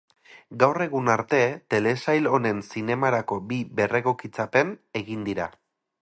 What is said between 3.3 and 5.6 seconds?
bi berregokitzapen egin dira.